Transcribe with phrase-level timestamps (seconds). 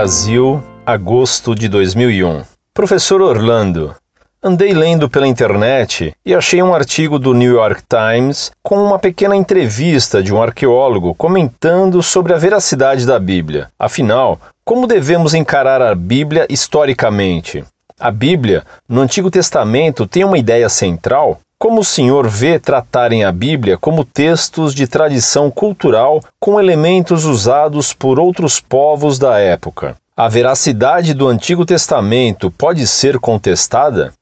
[0.00, 2.42] Brasil, agosto de 2001.
[2.72, 3.94] Professor Orlando,
[4.42, 9.36] andei lendo pela internet e achei um artigo do New York Times com uma pequena
[9.36, 13.68] entrevista de um arqueólogo comentando sobre a veracidade da Bíblia.
[13.78, 17.62] Afinal, como devemos encarar a Bíblia historicamente?
[18.00, 21.38] A Bíblia, no Antigo Testamento, tem uma ideia central?
[21.62, 27.92] Como o senhor vê tratarem a Bíblia como textos de tradição cultural com elementos usados
[27.92, 29.94] por outros povos da época?
[30.16, 34.14] A veracidade do Antigo Testamento pode ser contestada?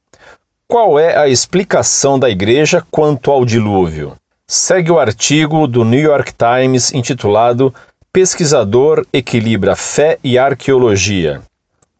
[0.67, 4.17] Qual é a explicação da Igreja quanto ao dilúvio?
[4.45, 7.73] Segue o artigo do New York Times intitulado
[8.11, 11.41] Pesquisador equilibra fé e arqueologia.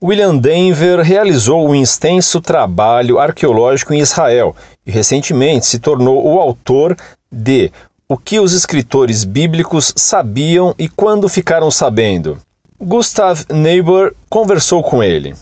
[0.01, 4.55] William Denver realizou um extenso trabalho arqueológico em Israel
[4.87, 6.95] e recentemente se tornou o autor
[7.29, 7.69] de
[8.07, 12.37] O que os escritores bíblicos sabiam e quando ficaram sabendo.
[12.79, 15.35] Gustav Niebuhr conversou com ele.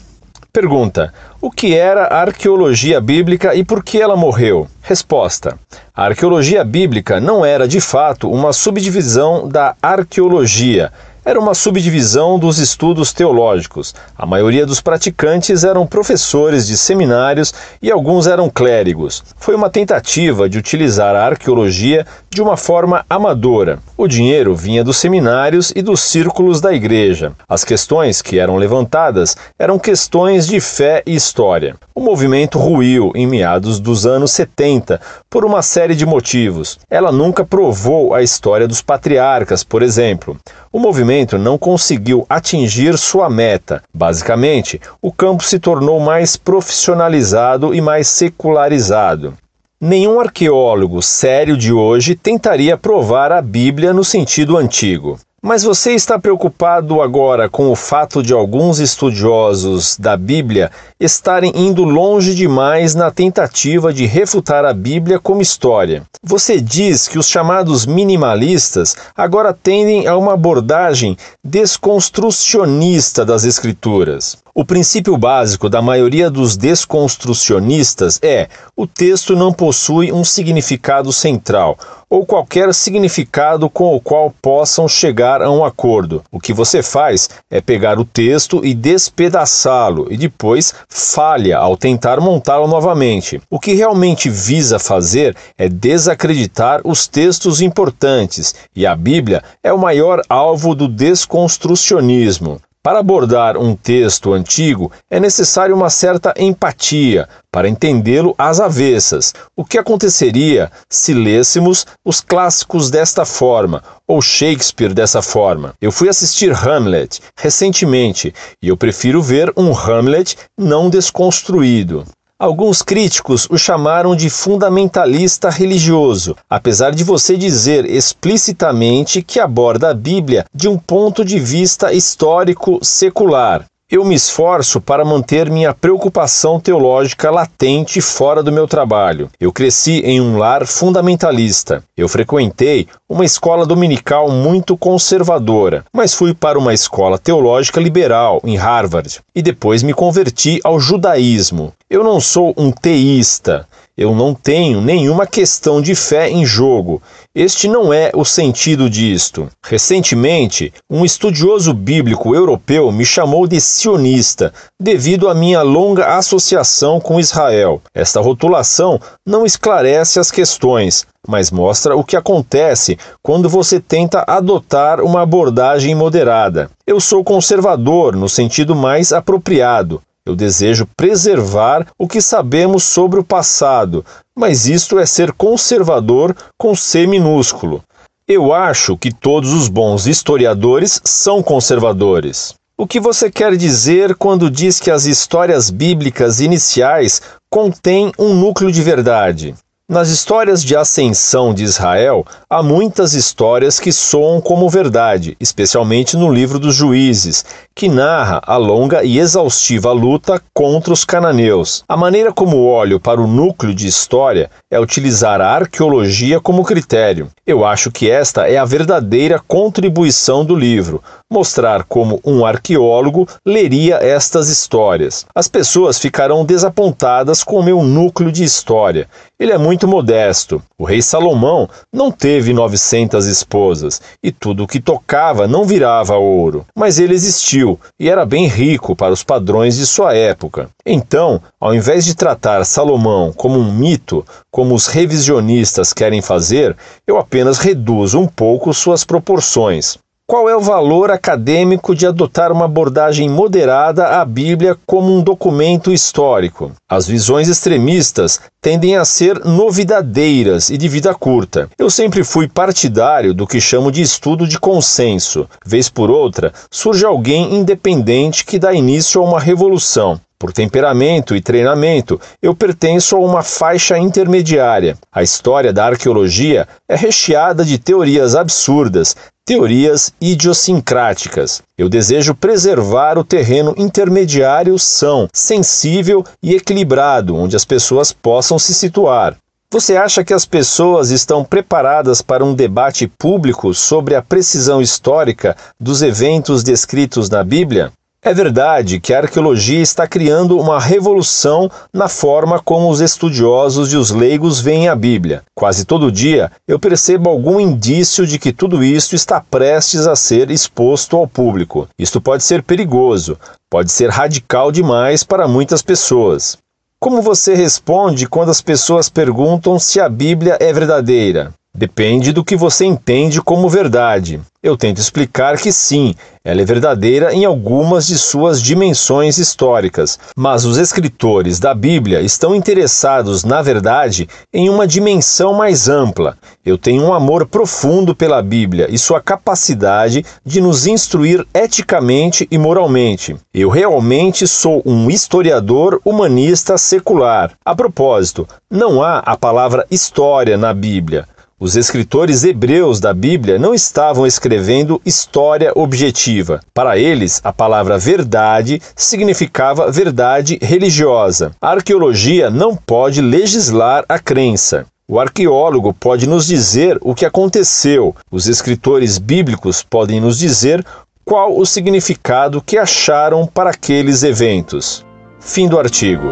[0.52, 4.67] Pergunta: O que era a arqueologia bíblica e por que ela morreu?
[4.81, 5.55] Resposta:
[5.94, 10.91] A arqueologia bíblica não era de fato uma subdivisão da arqueologia,
[11.28, 13.94] era uma subdivisão dos estudos teológicos.
[14.17, 19.22] A maioria dos praticantes eram professores de seminários e alguns eram clérigos.
[19.38, 23.80] Foi uma tentativa de utilizar a arqueologia de uma forma amadora.
[23.97, 27.34] O dinheiro vinha dos seminários e dos círculos da igreja.
[27.50, 31.75] As questões que eram levantadas eram questões de fé e história.
[31.94, 36.80] O movimento ruiu em meados dos anos 70 por uma série de motivos.
[36.89, 40.38] Ela nunca provou a história dos patriarcas, por exemplo.
[40.78, 43.81] O movimento não conseguiu atingir sua meta.
[43.92, 49.34] Basicamente, o campo se tornou mais profissionalizado e mais secularizado.
[49.81, 55.19] Nenhum arqueólogo sério de hoje tentaria provar a Bíblia no sentido antigo.
[55.43, 61.84] Mas você está preocupado agora com o fato de alguns estudiosos da Bíblia estarem indo
[61.84, 66.01] longe demais na tentativa de refutar a Bíblia como história.
[66.23, 74.39] Você diz que os chamados minimalistas agora tendem a uma abordagem desconstrucionista das Escrituras.
[74.59, 81.78] O princípio básico da maioria dos desconstrucionistas é: o texto não possui um significado central
[82.09, 86.23] ou qualquer significado com o qual possam chegar a um acordo.
[86.31, 92.19] O que você faz é pegar o texto e despedaçá-lo e depois falha ao tentar
[92.19, 93.39] montá-lo novamente.
[93.51, 99.78] O que realmente visa fazer é desacreditar os textos importantes, e a Bíblia é o
[99.78, 102.59] maior alvo do desconstrucionismo.
[102.88, 109.34] Para abordar um texto antigo é necessário uma certa empatia para entendê-lo às avessas.
[109.58, 115.74] O que aconteceria se lêssemos os clássicos desta forma ou Shakespeare dessa forma?
[115.81, 118.34] Eu fui assistir Hamlet recentemente
[118.64, 122.06] e eu prefiro ver um Hamlet não desconstruído.
[122.40, 129.94] Alguns críticos o chamaram de fundamentalista religioso, apesar de você dizer explicitamente que aborda a
[129.96, 133.66] Bíblia de um ponto de vista histórico secular.
[133.90, 139.31] Eu me esforço para manter minha preocupação teológica latente fora do meu trabalho.
[139.40, 141.84] Eu cresci em um lar fundamentalista.
[141.96, 148.58] Eu frequentei uma escola dominical muito conservadora, mas fui para uma escola teológica liberal em
[148.58, 151.74] Harvard e depois me converti ao judaísmo.
[151.90, 153.66] Eu não sou um teísta.
[153.98, 157.02] Eu não tenho nenhuma questão de fé em jogo.
[157.34, 159.50] Este não é o sentido disto.
[159.64, 167.22] Recentemente, um estudioso bíblico europeu me chamou de sionista devido à minha longa associação com
[167.22, 167.81] Israel.
[167.94, 175.00] Esta rotulação não esclarece as questões, mas mostra o que acontece quando você tenta adotar
[175.00, 176.69] uma abordagem moderada.
[176.86, 180.02] Eu sou conservador no sentido mais apropriado.
[180.27, 184.03] Eu desejo preservar o que sabemos sobre o passado,
[184.35, 187.81] mas isto é ser conservador com C minúsculo.
[188.27, 192.53] Eu acho que todos os bons historiadores são conservadores.
[192.77, 198.69] O que você quer dizer quando diz que as histórias bíblicas iniciais contêm um núcleo
[198.69, 199.56] de verdade?
[199.89, 206.30] Nas histórias de ascensão de Israel, há muitas histórias que soam como verdade, especialmente no
[206.30, 211.86] livro dos Juízes, que narra a longa e exaustiva luta contra os cananeus.
[211.88, 217.30] A maneira como olho para o núcleo de história é utilizar a arqueologia como critério.
[217.45, 221.01] Eu acho que esta é a verdadeira contribuição do livro,
[221.31, 225.25] mostrar como um arqueólogo leria estas histórias.
[225.33, 229.07] As pessoas ficarão desapontadas com o meu núcleo de história.
[229.40, 230.59] Ele é muito muito modesto.
[230.75, 236.65] O rei Salomão não teve 900 esposas e tudo o que tocava não virava ouro,
[236.75, 240.68] mas ele existiu e era bem rico para os padrões de sua época.
[240.83, 246.75] Então, ao invés de tratar Salomão como um mito, como os revisionistas querem fazer,
[247.06, 250.00] eu apenas reduzo um pouco suas proporções.
[250.29, 255.89] Qual é o valor acadêmico de adotar uma abordagem moderada à Bíblia como um documento
[255.89, 256.74] histórico?
[256.85, 261.69] As visões extremistas tendem a ser novidadeiras e de vida curta.
[261.79, 265.47] Eu sempre fui partidário do que chamo de estudo de consenso.
[265.65, 270.19] Vez por outra, surge alguém independente que dá início a uma revolução.
[270.38, 274.97] Por temperamento e treinamento, eu pertenço a uma faixa intermediária.
[275.09, 279.15] A história da arqueologia é recheada de teorias absurdas,
[279.47, 281.61] teorias idiosincráticas.
[281.77, 288.73] Eu desejo preservar o terreno intermediário são, sensível e equilibrado, onde as pessoas possam se
[288.73, 289.38] situar.
[289.71, 295.55] Você acha que as pessoas estão preparadas para um debate público sobre a precisão histórica
[295.79, 297.94] dos eventos descritos na Bíblia?
[298.27, 303.95] É verdade que a arqueologia está criando uma revolução na forma como os estudiosos e
[303.95, 305.44] os leigos veem a Bíblia.
[305.56, 310.51] Quase todo dia eu percebo algum indício de que tudo isto está prestes a ser
[310.51, 311.88] exposto ao público.
[311.97, 313.39] Isto pode ser perigoso,
[313.69, 316.57] pode ser radical demais para muitas pessoas.
[317.00, 321.53] Como você responde quando as pessoas perguntam se a Bíblia é verdadeira?
[321.77, 324.41] Depende do que você entende como verdade.
[324.63, 330.65] Eu tento explicar que sim, ela é verdadeira em algumas de suas dimensões históricas, mas
[330.65, 336.35] os escritores da Bíblia estão interessados, na verdade, em uma dimensão mais ampla.
[336.65, 342.57] Eu tenho um amor profundo pela Bíblia e sua capacidade de nos instruir eticamente e
[342.57, 343.35] moralmente.
[343.53, 347.51] Eu realmente sou um historiador humanista secular.
[347.63, 351.27] A propósito, não há a palavra história na Bíblia.
[351.59, 356.59] Os escritores hebreus da Bíblia não estavam escrevendo história objetiva.
[356.71, 361.51] Para eles, a palavra verdade significava verdade religiosa.
[361.59, 364.86] A arqueologia não pode legislar a crença.
[365.09, 368.15] O arqueólogo pode nos dizer o que aconteceu.
[368.30, 370.86] Os escritores bíblicos podem nos dizer
[371.25, 375.04] qual o significado que acharam para aqueles eventos.
[375.39, 376.27] Fim do artigo.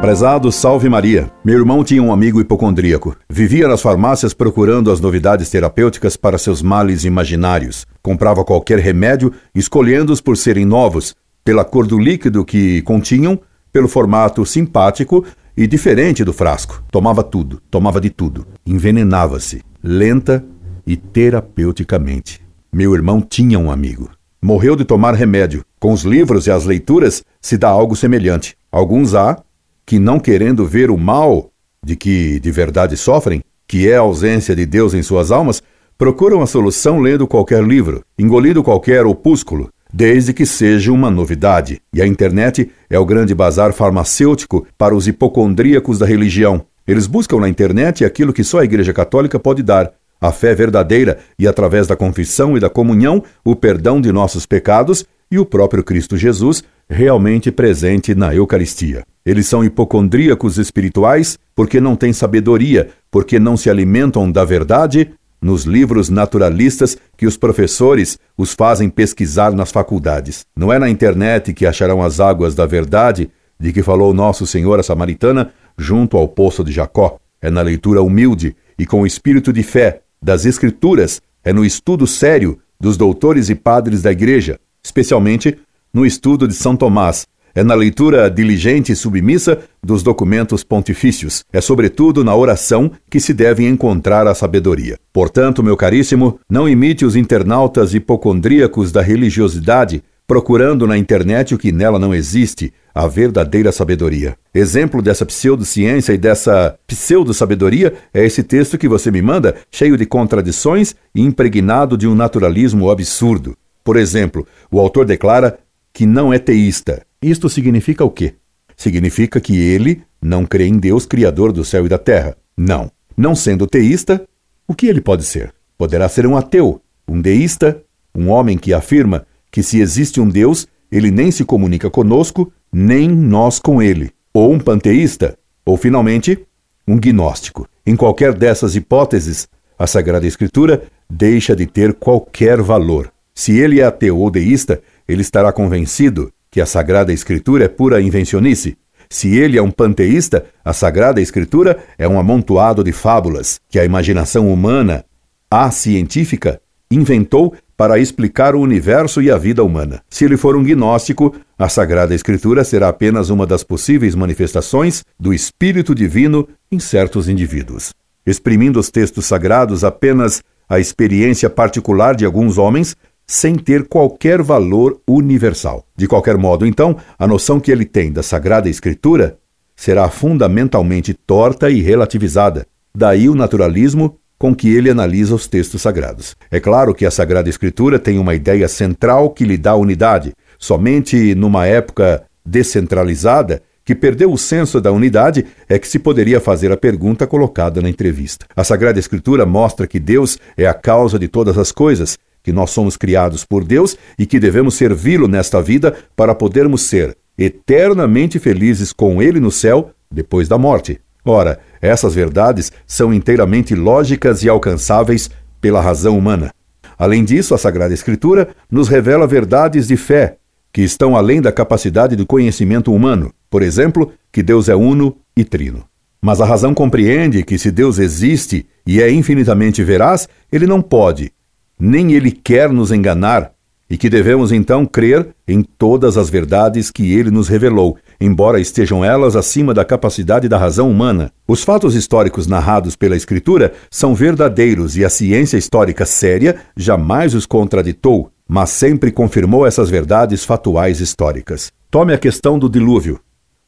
[0.00, 3.16] Prezado Salve Maria, meu irmão tinha um amigo hipocondríaco.
[3.28, 7.84] Vivia nas farmácias procurando as novidades terapêuticas para seus males imaginários.
[8.00, 13.40] Comprava qualquer remédio, escolhendo-os por serem novos, pela cor do líquido que continham,
[13.72, 15.24] pelo formato simpático
[15.56, 16.80] e diferente do frasco.
[16.92, 18.46] Tomava tudo, tomava de tudo.
[18.64, 20.44] Envenenava-se, lenta
[20.86, 22.40] e terapeuticamente.
[22.72, 24.08] Meu irmão tinha um amigo.
[24.40, 25.64] Morreu de tomar remédio.
[25.80, 28.56] Com os livros e as leituras se dá algo semelhante.
[28.70, 29.42] Alguns há
[29.88, 31.50] que, não querendo ver o mal
[31.82, 35.62] de que de verdade sofrem, que é a ausência de Deus em suas almas,
[35.96, 41.80] procuram a solução lendo qualquer livro, engolindo qualquer opúsculo, desde que seja uma novidade.
[41.90, 46.66] E a internet é o grande bazar farmacêutico para os hipocondríacos da religião.
[46.86, 49.90] Eles buscam na internet aquilo que só a Igreja Católica pode dar:
[50.20, 55.06] a fé verdadeira e, através da confissão e da comunhão, o perdão de nossos pecados
[55.30, 59.04] e o próprio Cristo Jesus realmente presente na Eucaristia.
[59.28, 65.64] Eles são hipocondríacos espirituais porque não têm sabedoria, porque não se alimentam da verdade nos
[65.64, 70.46] livros naturalistas que os professores os fazem pesquisar nas faculdades.
[70.56, 73.30] Não é na internet que acharão as águas da verdade
[73.60, 77.18] de que falou Nosso Senhor a Samaritana junto ao poço de Jacó.
[77.38, 82.06] É na leitura humilde e com o espírito de fé das Escrituras, é no estudo
[82.06, 85.58] sério dos doutores e padres da Igreja, especialmente
[85.92, 87.26] no estudo de São Tomás,
[87.58, 91.42] é na leitura diligente e submissa dos documentos pontifícios.
[91.52, 94.96] É, sobretudo, na oração que se deve encontrar a sabedoria.
[95.12, 101.72] Portanto, meu caríssimo, não imite os internautas hipocondríacos da religiosidade, procurando na internet o que
[101.72, 104.36] nela não existe, a verdadeira sabedoria.
[104.54, 110.06] Exemplo dessa pseudociência e dessa pseudo-sabedoria é esse texto que você me manda, cheio de
[110.06, 113.56] contradições e impregnado de um naturalismo absurdo.
[113.82, 115.58] Por exemplo, o autor declara
[115.92, 117.07] que não é teísta.
[117.20, 118.34] Isto significa o quê?
[118.76, 122.36] Significa que ele não crê em Deus Criador do céu e da terra.
[122.56, 122.90] Não.
[123.16, 124.24] Não sendo teísta,
[124.68, 125.52] o que ele pode ser?
[125.76, 127.82] Poderá ser um ateu, um deísta,
[128.14, 133.08] um homem que afirma que se existe um Deus, ele nem se comunica conosco, nem
[133.08, 134.12] nós com ele.
[134.32, 136.38] Ou um panteísta, ou finalmente,
[136.86, 137.68] um gnóstico.
[137.84, 143.12] Em qualquer dessas hipóteses, a Sagrada Escritura deixa de ter qualquer valor.
[143.34, 148.00] Se ele é ateu ou deísta, ele estará convencido que a Sagrada Escritura é pura
[148.00, 148.76] invencionice.
[149.10, 153.84] Se ele é um panteísta, a Sagrada Escritura é um amontoado de fábulas que a
[153.84, 155.04] imaginação humana,
[155.50, 160.02] a científica, inventou para explicar o universo e a vida humana.
[160.10, 165.32] Se ele for um gnóstico, a Sagrada Escritura será apenas uma das possíveis manifestações do
[165.32, 167.94] Espírito Divino em certos indivíduos.
[168.26, 172.96] Exprimindo os textos sagrados apenas a experiência particular de alguns homens,
[173.30, 175.84] sem ter qualquer valor universal.
[175.94, 179.38] De qualquer modo, então, a noção que ele tem da Sagrada Escritura
[179.76, 182.66] será fundamentalmente torta e relativizada.
[182.96, 186.34] Daí o naturalismo com que ele analisa os textos sagrados.
[186.50, 190.32] É claro que a Sagrada Escritura tem uma ideia central que lhe dá unidade.
[190.58, 196.70] Somente numa época descentralizada, que perdeu o senso da unidade, é que se poderia fazer
[196.70, 198.46] a pergunta colocada na entrevista.
[198.54, 202.70] A Sagrada Escritura mostra que Deus é a causa de todas as coisas que nós
[202.70, 208.92] somos criados por Deus e que devemos servi-lo nesta vida para podermos ser eternamente felizes
[208.92, 211.00] com Ele no céu depois da morte.
[211.24, 215.30] Ora, essas verdades são inteiramente lógicas e alcançáveis
[215.60, 216.52] pela razão humana.
[216.98, 220.36] Além disso, a Sagrada Escritura nos revela verdades de fé
[220.72, 225.44] que estão além da capacidade do conhecimento humano, por exemplo, que Deus é uno e
[225.44, 225.84] trino.
[226.20, 231.32] Mas a razão compreende que se Deus existe e é infinitamente veraz, ele não pode
[231.78, 233.52] nem ele quer nos enganar,
[233.90, 239.04] e que devemos então crer em todas as verdades que ele nos revelou, embora estejam
[239.04, 241.32] elas acima da capacidade da razão humana.
[241.46, 247.46] Os fatos históricos narrados pela Escritura são verdadeiros e a ciência histórica séria jamais os
[247.46, 251.72] contraditou, mas sempre confirmou essas verdades fatuais históricas.
[251.90, 253.20] Tome a questão do dilúvio.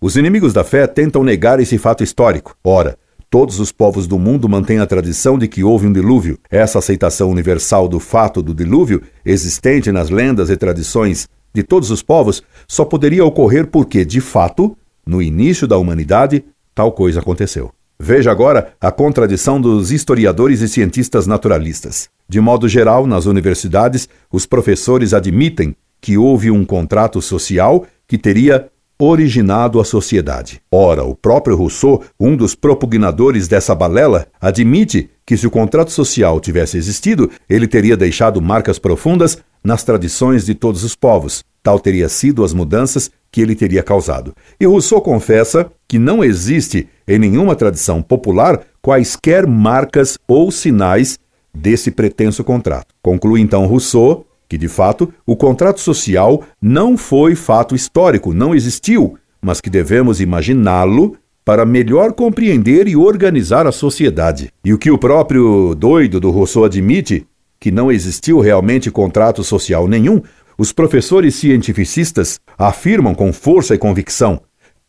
[0.02, 2.55] Os inimigos da fé tentam negar esse fato histórico.
[2.64, 2.99] Ora,
[3.31, 6.37] Todos os povos do mundo mantêm a tradição de que houve um dilúvio.
[6.51, 12.03] Essa aceitação universal do fato do dilúvio, existente nas lendas e tradições de todos os
[12.03, 16.45] povos, só poderia ocorrer porque, de fato, no início da humanidade,
[16.75, 17.71] tal coisa aconteceu.
[18.01, 22.09] Veja agora a contradição dos historiadores e cientistas naturalistas.
[22.29, 28.69] De modo geral, nas universidades, os professores admitem que houve um contrato social que teria
[29.00, 30.61] originado a sociedade.
[30.71, 36.38] Ora, o próprio Rousseau, um dos propugnadores dessa balela, admite que se o contrato social
[36.38, 41.42] tivesse existido, ele teria deixado marcas profundas nas tradições de todos os povos.
[41.62, 44.35] Tal teria sido as mudanças que ele teria causado.
[44.59, 51.19] E Rousseau confessa que não existe em nenhuma tradição popular quaisquer marcas ou sinais
[51.54, 52.95] desse pretenso contrato.
[53.02, 59.16] Conclui então Rousseau que de fato o contrato social não foi fato histórico, não existiu,
[59.40, 64.50] mas que devemos imaginá-lo para melhor compreender e organizar a sociedade.
[64.64, 67.25] E o que o próprio doido do Rousseau admite,
[67.61, 70.21] que não existiu realmente contrato social nenhum,
[70.59, 74.40] os professores cientificistas afirmam com força e convicção: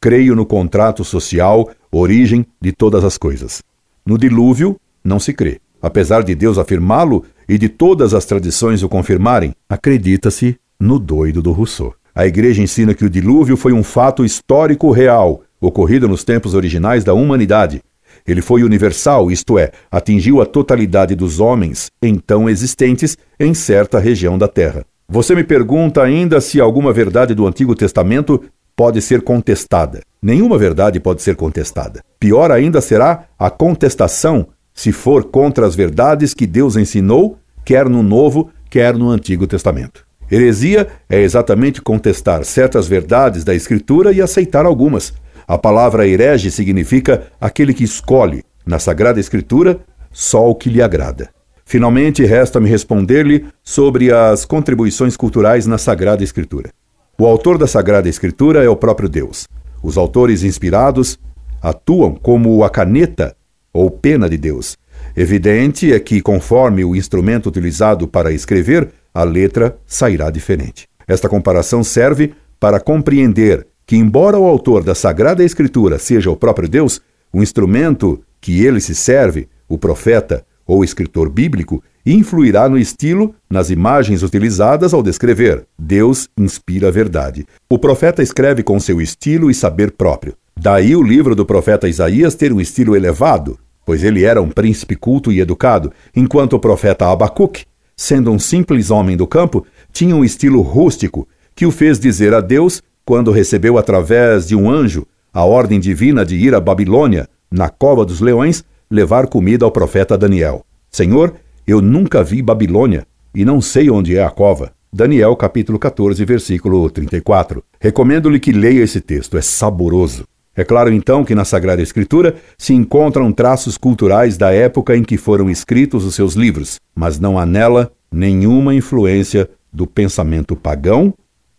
[0.02, 3.62] creio no contrato social, origem de todas as coisas.
[4.04, 5.60] No dilúvio, não se crê.
[5.80, 11.52] Apesar de Deus afirmá-lo e de todas as tradições o confirmarem, acredita-se no doido do
[11.52, 11.94] Rousseau.
[12.14, 17.04] A Igreja ensina que o dilúvio foi um fato histórico real, ocorrido nos tempos originais
[17.04, 17.82] da humanidade.
[18.28, 24.38] Ele foi universal, isto é, atingiu a totalidade dos homens então existentes em certa região
[24.38, 24.86] da Terra.
[25.08, 28.42] Você me pergunta ainda se alguma verdade do Antigo Testamento
[28.76, 30.02] pode ser contestada.
[30.22, 32.02] Nenhuma verdade pode ser contestada.
[32.20, 38.02] Pior ainda será a contestação se for contra as verdades que Deus ensinou, quer no
[38.02, 40.06] Novo, quer no Antigo Testamento.
[40.32, 45.14] Heresia é exatamente contestar certas verdades da Escritura e aceitar algumas.
[45.46, 51.30] A palavra herege significa aquele que escolhe, na Sagrada Escritura, só o que lhe agrada.
[51.66, 56.70] Finalmente, resta-me responder-lhe sobre as contribuições culturais na Sagrada Escritura.
[57.18, 59.48] O autor da Sagrada Escritura é o próprio Deus.
[59.84, 61.20] Os autores inspirados
[61.62, 63.36] atuam como a caneta
[63.74, 64.78] ou pena de Deus.
[65.16, 70.88] Evidente é que, conforme o instrumento utilizado para escrever, a letra sairá diferente.
[71.08, 76.70] Esta comparação serve para compreender que, embora o autor da Sagrada Escritura seja o próprio
[76.70, 77.02] Deus,
[77.34, 83.70] o instrumento que ele se serve, o profeta ou escritor bíblico, influirá no estilo, nas
[83.70, 85.66] imagens utilizadas ao descrever.
[85.78, 87.46] Deus inspira a verdade.
[87.70, 90.36] O profeta escreve com seu estilo e saber próprio.
[90.64, 94.96] Daí o livro do profeta Isaías ter um estilo elevado, pois ele era um príncipe
[94.96, 97.66] culto e educado, enquanto o profeta Abacuque,
[97.98, 102.42] sendo um simples homem do campo, tinha um estilo rústico que o fez dizer a
[102.42, 107.68] Deus, quando recebeu através de um anjo a ordem divina de ir à Babilônia, na
[107.68, 110.64] cova dos leões, levar comida ao profeta Daniel.
[110.92, 111.34] Senhor,
[111.66, 114.72] eu nunca vi Babilônia e não sei onde é a cova.
[114.94, 117.64] Daniel capítulo 14, versículo 34.
[117.80, 120.26] Recomendo-lhe que leia esse texto, é saboroso.
[120.56, 125.18] É claro então que na Sagrada Escritura se encontram traços culturais da época em que
[125.18, 131.14] foram escritos os seus livros, mas não há nela nenhuma influência do pensamento pagão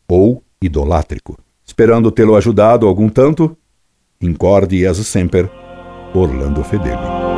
[0.06, 1.38] ou idolátrico.
[1.64, 3.56] Esperando tê-lo ajudado algum tanto,
[4.20, 5.48] incorde e sempre,
[6.14, 7.31] Orlando Fedeli.